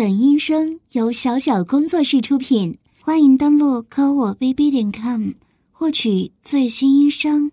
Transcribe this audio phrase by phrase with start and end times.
[0.00, 5.32] 本音声由小小工作室出品，欢迎登录科我 bb 点 com
[5.70, 7.52] 获取最新音声。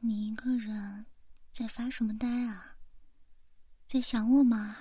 [0.00, 1.06] 你一个人
[1.52, 2.74] 在发什么呆啊？
[3.88, 4.76] 在想我吗？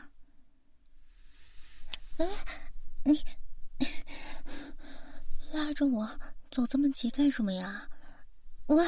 [2.17, 2.27] 嗯，
[3.03, 3.23] 你
[5.53, 6.19] 拉着我
[6.49, 7.87] 走这么急干什么呀？
[8.65, 8.83] 我。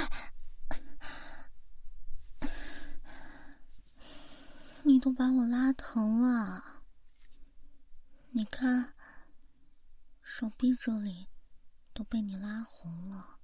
[4.84, 6.84] 你都把我拉疼了，
[8.30, 8.94] 你看，
[10.22, 11.28] 手臂这里
[11.94, 13.40] 都被你拉红了。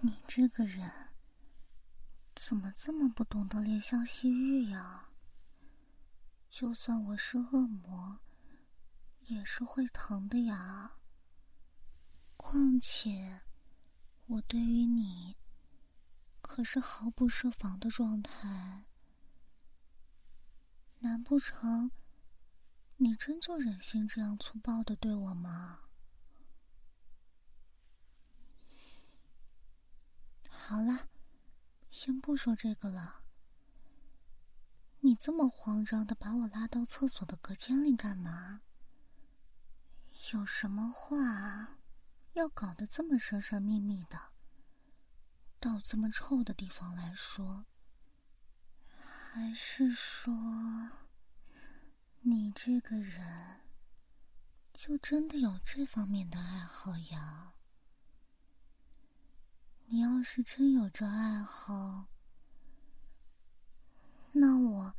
[0.00, 0.90] 你这个人
[2.36, 5.08] 怎么这么不懂得怜香惜玉呀？
[6.50, 8.20] 就算我是恶魔，
[9.22, 10.92] 也是会疼的呀。
[12.36, 13.40] 况且，
[14.26, 15.36] 我对于你
[16.40, 18.84] 可是毫不设防的状态。
[21.00, 21.90] 难不成
[22.96, 25.80] 你真就忍心这样粗暴的对我吗？
[30.50, 31.08] 好了，
[31.88, 33.22] 先不说这个了。
[35.00, 38.62] 你这么慌张的把我拉到厕所的隔间里干嘛？
[40.32, 41.78] 有什么话
[42.32, 44.32] 要搞得这么神神秘秘的，
[45.60, 47.64] 到这么臭的地方来说？
[49.30, 50.32] 还是说，
[52.22, 53.60] 你这个人
[54.72, 57.52] 就真的有这方面的爱好呀？
[59.84, 62.06] 你要是真有这爱好，
[64.32, 64.96] 那我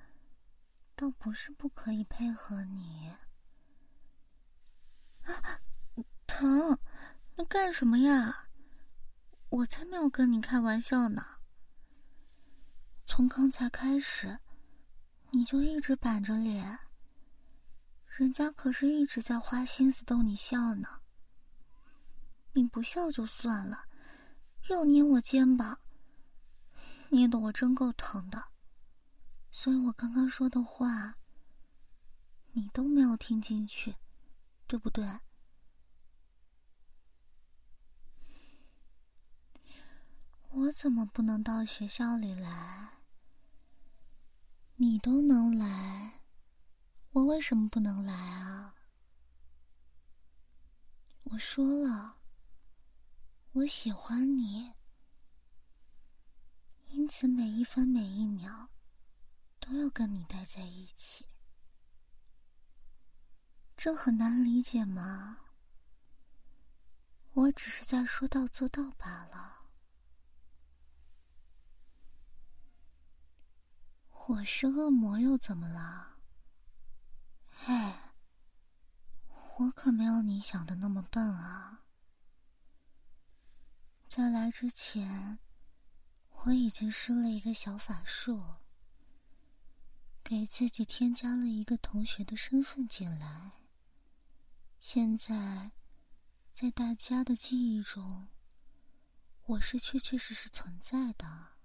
[0.95, 3.09] 倒不是不可以配合你。
[5.23, 5.59] 啊，
[6.27, 6.77] 疼！
[7.35, 8.47] 你干什么呀？
[9.49, 11.38] 我才没有跟你开玩笑呢。
[13.19, 14.39] 从刚才开始，
[15.31, 16.79] 你就一直板着脸。
[18.07, 21.01] 人家可是一直在花心思逗你笑呢。
[22.53, 23.83] 你不笑就算了，
[24.69, 25.81] 又捏我肩膀，
[27.09, 28.41] 捏得我真够疼的。
[29.51, 31.17] 所以我刚刚说的话，
[32.53, 33.97] 你都没有听进去，
[34.65, 35.19] 对不对？
[40.51, 42.93] 我怎么不能到学校里来？
[44.81, 46.21] 你都能来，
[47.11, 48.75] 我为什么不能来啊？
[51.25, 52.21] 我说了，
[53.51, 54.73] 我喜欢你，
[56.87, 58.69] 因此每一分每一秒
[59.59, 61.27] 都要跟你待在一起。
[63.75, 65.39] 这很难理解吗？
[67.33, 69.58] 我只是在说到做到罢了。
[74.29, 76.17] 我是恶魔又怎么了？
[77.65, 78.13] 哎，
[79.57, 81.81] 我可没有你想的那么笨啊！
[84.07, 85.39] 在来之前，
[86.43, 88.57] 我已经施了一个小法术，
[90.23, 93.53] 给自己添加了一个同学的身份进来。
[94.79, 95.71] 现在，
[96.53, 98.27] 在大家的记忆中，
[99.45, 101.58] 我是确确实实存在的。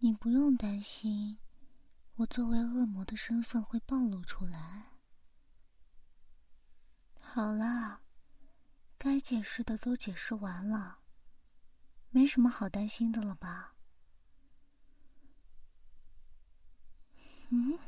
[0.00, 1.38] 你不用担心，
[2.14, 4.92] 我作为恶魔的身份会暴露出来。
[7.20, 8.02] 好了，
[8.96, 11.00] 该解释的都解释完了，
[12.10, 13.74] 没什么好担心的了吧？
[17.50, 17.78] 嗯？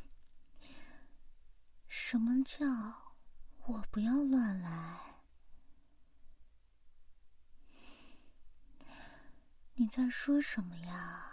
[1.87, 2.67] 什么叫
[3.67, 5.23] 我不要乱来？
[9.75, 11.30] 你在说什么呀？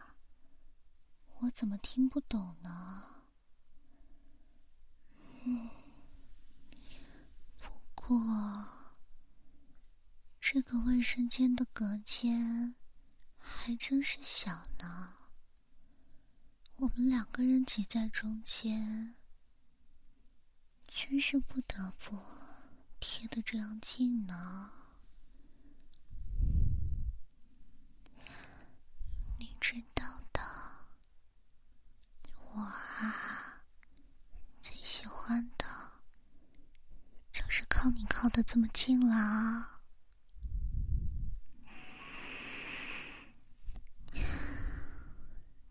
[1.41, 3.03] 我怎么听不懂呢？
[5.43, 5.69] 嗯，
[7.61, 8.19] 不过
[10.39, 12.75] 这个卫生间的隔间
[13.37, 15.13] 还真是小呢。
[16.77, 19.15] 我们两个人挤在中间，
[20.87, 22.17] 真是不得不
[22.99, 24.71] 贴得这样近呢。
[29.37, 30.03] 你知道。
[32.53, 33.61] 我啊，
[34.59, 35.65] 最喜欢的
[37.33, 39.81] 就是靠你靠的这么近啦，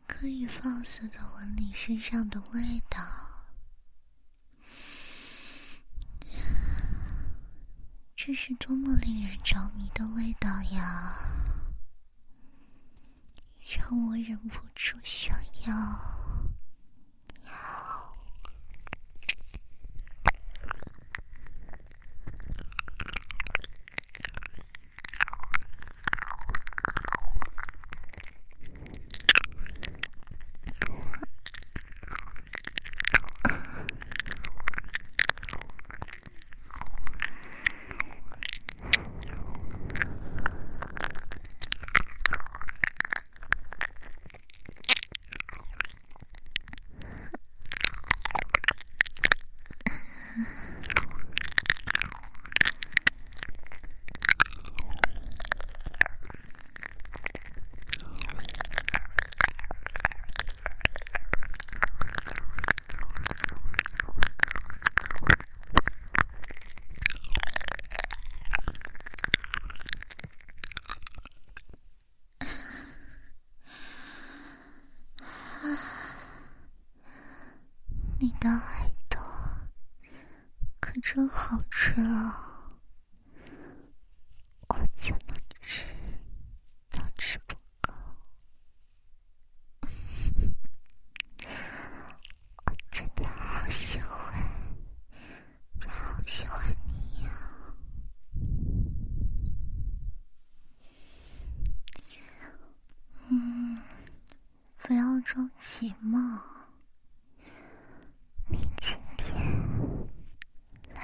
[0.07, 3.01] 可以放肆的闻你身上的味道，
[8.15, 11.17] 这是多么令人着迷的味道呀！
[13.79, 15.35] 让我忍不住想
[15.67, 16.26] 要。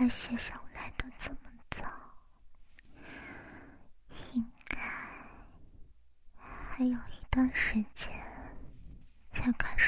[0.03, 1.39] 那学校来的这么
[1.71, 1.85] 早，
[4.33, 4.81] 应该
[6.35, 8.13] 还有一段时间
[9.33, 9.82] 才开始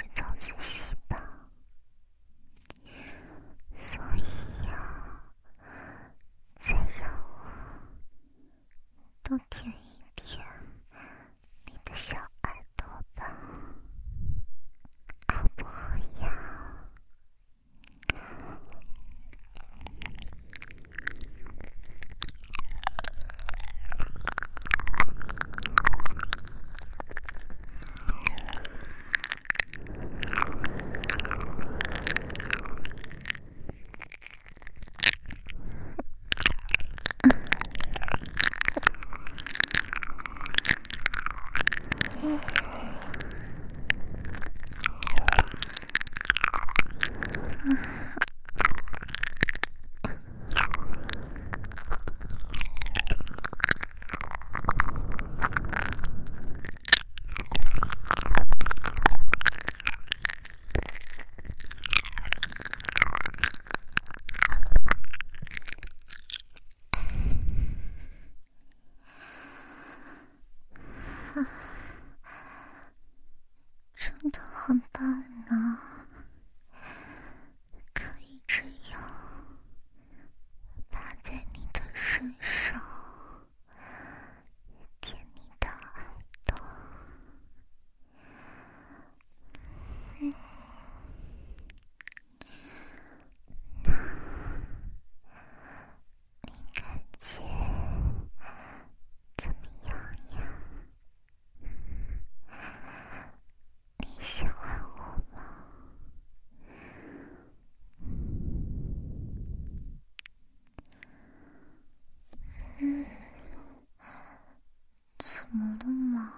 [115.57, 116.33] 么了嘛？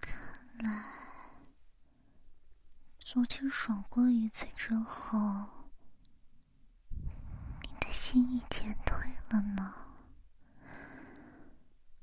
[0.00, 0.14] 看
[0.58, 0.84] 来
[2.98, 5.68] 昨天爽过一次之后，
[6.90, 8.96] 你的心意减退
[9.28, 9.74] 了呢？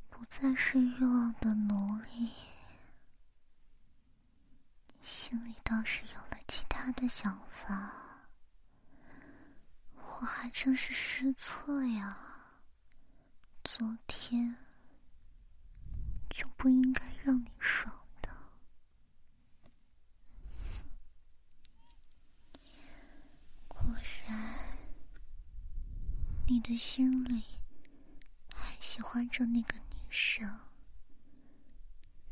[0.10, 2.32] 不再是欲望的奴隶，
[5.02, 8.07] 心里倒是有了其他的想法，
[10.20, 12.18] 我还真是失策呀！
[13.64, 14.56] 昨天
[16.30, 18.30] 就不应该让你爽的。
[23.68, 23.86] 果
[24.26, 24.58] 然。
[26.50, 27.44] 你的心里
[28.56, 30.62] 还喜欢着那个女生，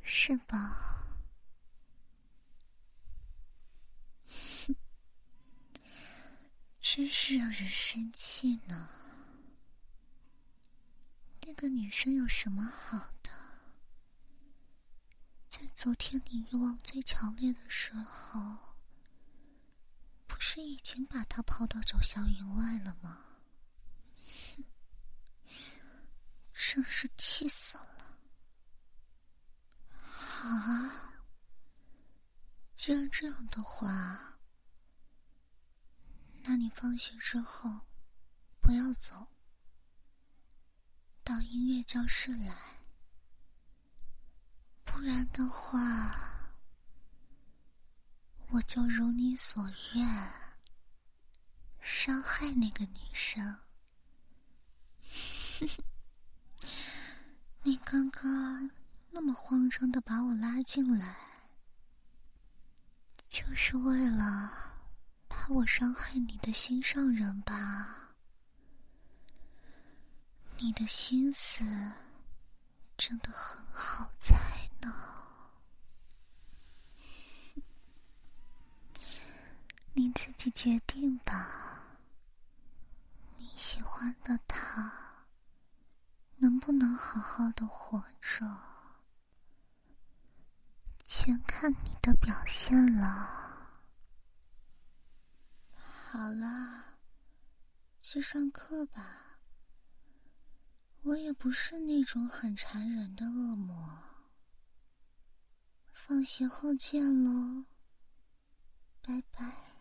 [0.01, 1.04] 是吧？
[6.87, 8.87] 真是让人生气呢。
[11.41, 13.31] 那个女生有什么好的？
[15.49, 18.75] 在昨天你欲望最强烈的时候，
[20.27, 23.17] 不是已经把她抛到九霄云外了吗？
[26.53, 28.19] 真是气死了！
[29.97, 31.13] 啊，
[32.75, 34.34] 既然这样的话，
[36.47, 37.81] 那你放学之后
[38.61, 39.27] 不要走，
[41.23, 42.77] 到音乐教室来，
[44.83, 46.11] 不然的话，
[48.49, 49.63] 我就如你所
[49.95, 50.31] 愿，
[51.81, 53.59] 伤害那个女生。
[57.63, 58.69] 你刚刚
[59.09, 61.17] 那么慌张的把我拉进来，
[63.27, 64.64] 就是为了
[65.47, 68.15] 怕我伤害你的心上人吧？
[70.57, 71.63] 你的心思
[72.97, 74.33] 真的很好猜
[74.81, 74.91] 呢。
[79.93, 81.79] 你自己决定吧。
[83.37, 84.91] 你喜欢的他。
[86.37, 88.43] 能不能好好的活着？
[91.03, 93.44] 全看你的表现了。
[96.17, 96.97] 好了，
[97.99, 99.41] 去上课吧。
[101.01, 103.99] 我也不是那种很缠人的恶魔。
[105.91, 107.65] 放学后见喽，
[109.01, 109.73] 拜拜。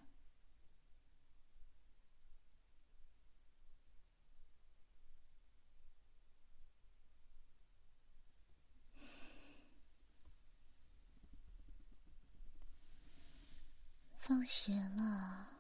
[14.19, 15.54] 放学了，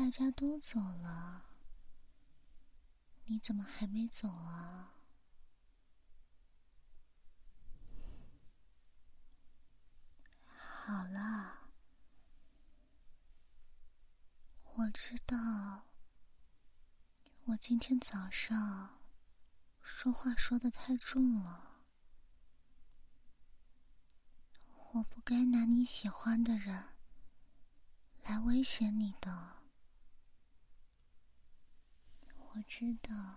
[0.00, 1.44] 大家都走了，
[3.26, 4.94] 你怎么还没走啊？
[10.46, 11.68] 好了，
[14.72, 15.84] 我知道，
[17.44, 18.98] 我今天早上
[19.82, 21.82] 说话说的太重了，
[24.92, 26.94] 我不该拿你喜欢的人。
[28.22, 29.59] 来威胁你的，
[32.52, 33.36] 我知道，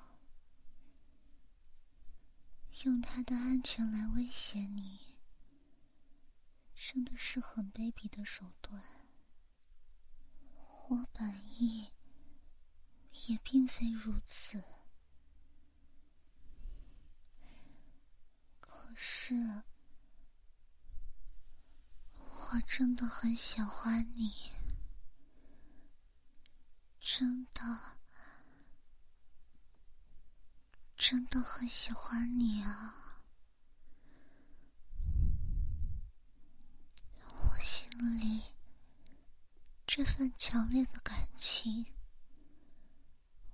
[2.84, 5.20] 用他的安全来威胁你，
[6.74, 8.82] 真的是很卑鄙的手段。
[10.90, 11.92] 我本意
[13.28, 14.62] 也并非如此，
[18.60, 19.64] 可是
[22.18, 24.32] 我真的很喜欢你。
[27.00, 28.00] 真的，
[31.06, 33.20] 真的很喜欢你啊！
[37.28, 37.86] 我心
[38.22, 38.42] 里
[39.86, 41.88] 这份强烈的感情，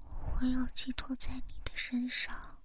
[0.04, 2.60] 我要寄托在你的身上，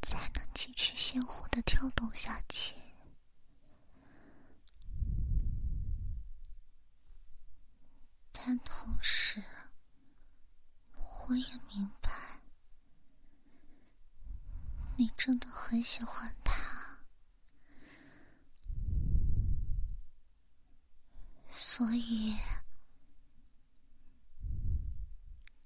[0.00, 2.74] 才能继续鲜活的跳动下去。
[8.32, 9.44] 但同时，
[10.96, 12.10] 我也明白，
[14.98, 16.98] 你真的很喜欢他，
[21.48, 22.34] 所以，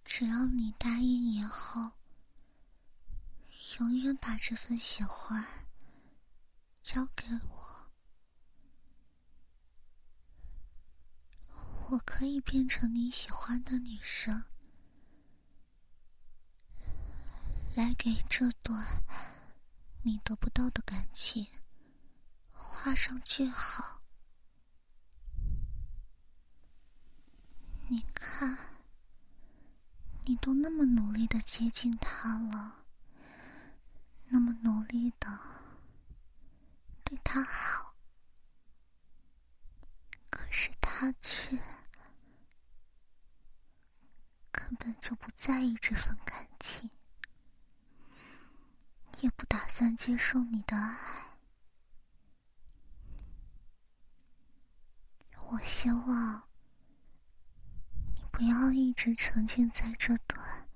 [0.05, 1.93] 只要你答应以后，
[3.79, 5.67] 永远把这份喜欢
[6.83, 7.91] 交给我。
[11.93, 14.45] 我可以变成你喜欢的女生，
[17.75, 19.02] 来给这段
[20.02, 21.47] 你得不到的感情
[22.52, 24.02] 画上句号。
[27.88, 28.59] 你看，
[30.25, 32.85] 你都那么努力的接近他了，
[34.26, 35.38] 那么努力的
[37.05, 37.95] 对他好，
[40.29, 41.59] 可是他却……
[44.50, 46.91] 根本就不在意这份感情，
[49.23, 50.99] 也不打算接受你的爱。
[55.50, 56.49] 我希望
[58.14, 60.69] 你不要一直沉浸在这段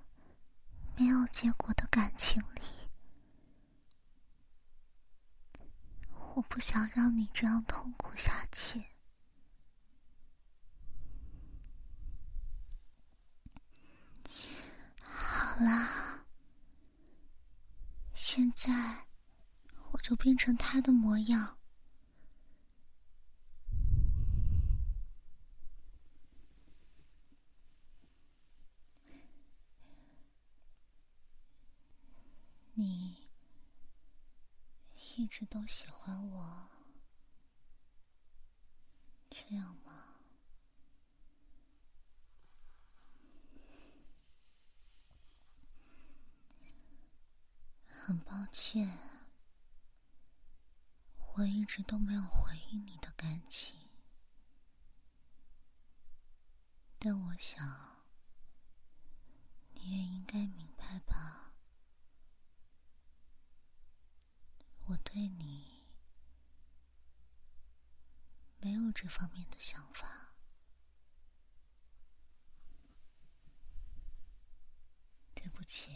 [0.95, 2.89] 没有结果的感情里。
[6.35, 8.85] 我不想让你这样痛苦下去。
[15.01, 16.06] 好啦，
[18.29, 19.07] 现在
[19.93, 21.57] 我就变成他的模样。
[32.73, 33.29] 你
[35.15, 36.69] 一直都喜欢我，
[39.29, 39.86] 这样吗？
[48.07, 48.97] 很抱歉，
[51.35, 53.77] 我一直都没有回应你的感情，
[56.97, 58.05] 但我想
[59.73, 61.51] 你也应该明白吧，
[64.85, 65.83] 我对你
[68.61, 70.29] 没有这方面的想法，
[75.35, 75.91] 对不起。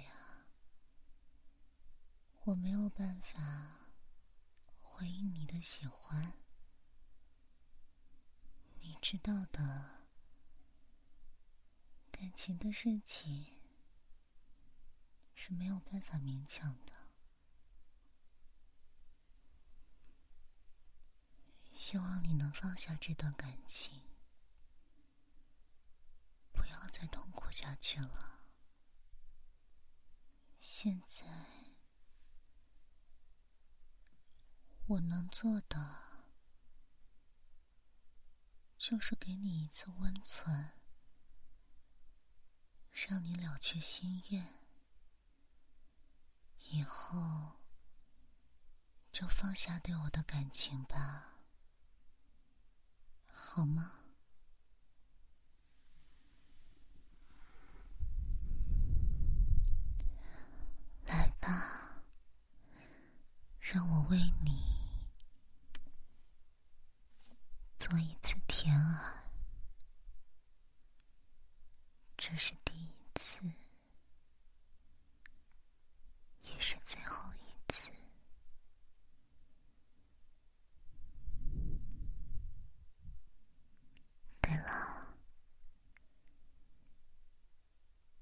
[2.46, 3.42] 我没有办法
[4.82, 6.34] 回应你的喜欢，
[8.80, 10.08] 你知道的，
[12.12, 13.60] 感情的事情
[15.34, 16.94] 是没有办法勉强的。
[21.74, 24.02] 希望你能放下这段感情，
[26.52, 28.40] 不要再痛苦下去了。
[30.60, 31.26] 现在，
[34.92, 35.78] 我能做的
[38.78, 40.72] 就是给你一次温存，
[42.92, 44.54] 让你了却心愿，
[46.72, 47.54] 以后
[49.14, 51.36] 就放下对我的感情吧，
[53.28, 53.94] 好吗？
[61.06, 62.04] 来吧，
[63.62, 64.71] 让我为你
[67.92, 69.22] 做一次甜耳，
[72.16, 73.42] 这是第一次，
[76.44, 77.92] 也是最后一次。
[84.40, 85.06] 对了，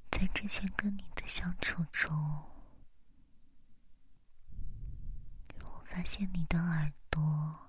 [0.09, 2.11] 在之前跟你的相处中。
[5.63, 7.68] 我发现你的耳朵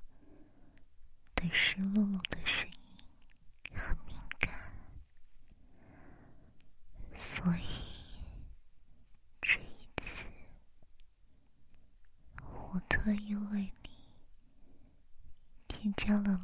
[1.41, 4.53] 对湿漉漉的声音很敏感，
[7.17, 7.65] 所以
[9.41, 10.27] 这一次
[12.43, 14.07] 我特意为你
[15.67, 16.37] 添加了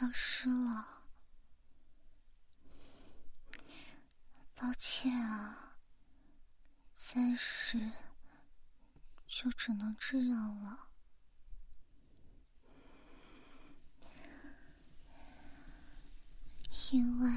[0.00, 1.02] 消失了。
[4.54, 5.74] 抱歉啊
[6.94, 7.92] 暂时
[9.26, 10.88] 就只能这样了。
[16.92, 17.30] 因为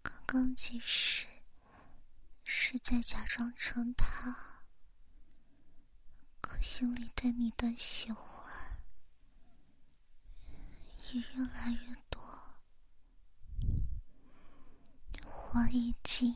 [0.00, 1.26] 刚刚其实
[2.44, 4.62] 是在假装成他
[6.40, 8.63] 可心里对你的喜欢
[11.14, 12.20] 也越来越多，
[15.22, 16.34] 我已经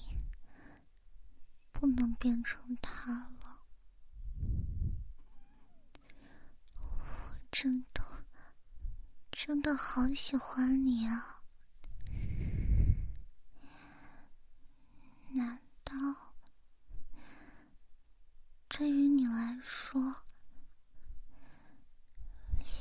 [1.72, 3.66] 不能变成他了，
[6.80, 8.24] 我真的。
[9.32, 11.42] 真的好喜欢你啊！
[15.30, 15.94] 难道
[18.68, 20.22] 对于你来说，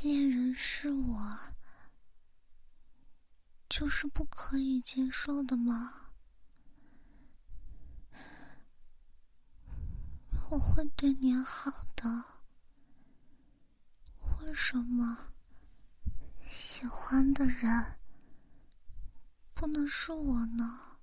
[0.02, 1.40] 恋人是我，
[3.78, 6.10] 就是不可以接受的吗？
[10.50, 12.24] 我会对你好的，
[14.42, 15.32] 为什么？
[16.50, 18.00] 喜欢的人
[19.54, 20.98] 不能是我呢？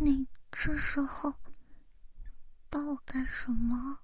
[0.00, 1.34] 你这时候
[2.68, 4.00] 帮我干什么？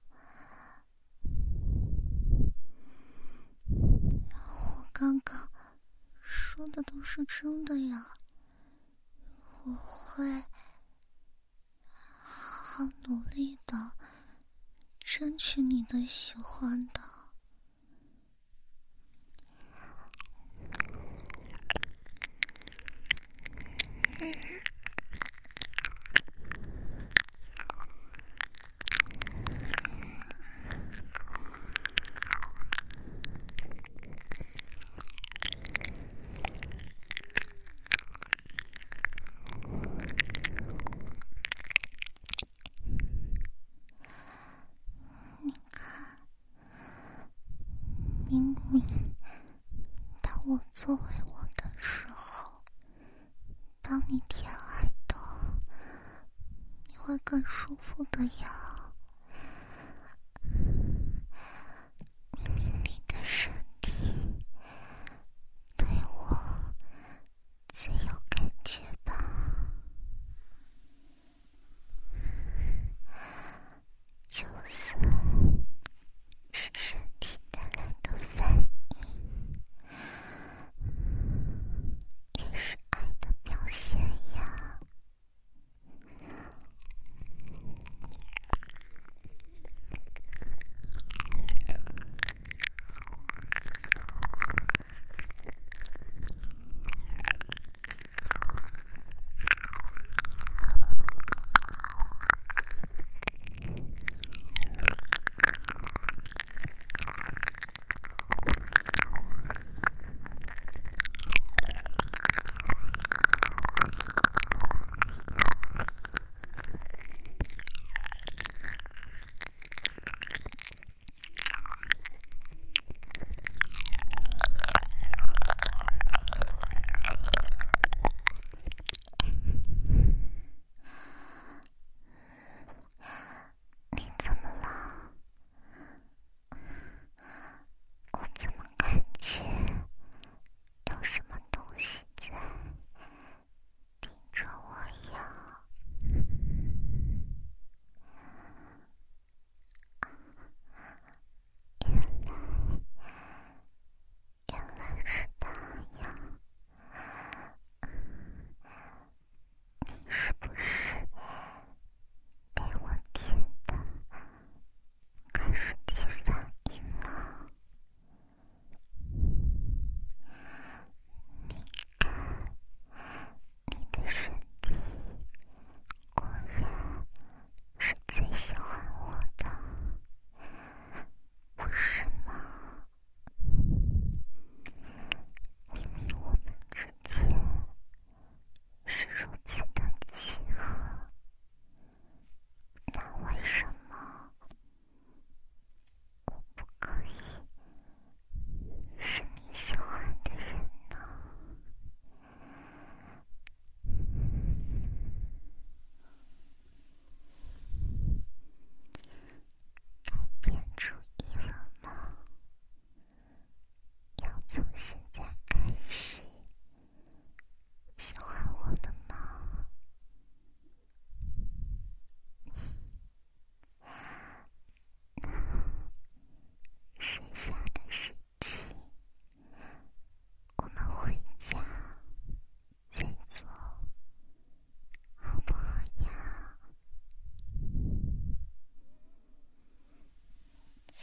[3.69, 5.51] 我刚刚
[6.23, 8.15] 说的都是真的呀，
[9.65, 10.25] 我会。
[11.93, 13.93] 好好努力的
[14.99, 17.16] 争取你的喜欢的。
[50.87, 51.01] 作为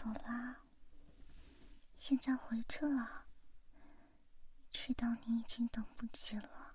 [0.04, 0.58] 好啦，
[1.96, 3.24] 现在回去了。
[4.70, 6.73] 知道你已经等不及了。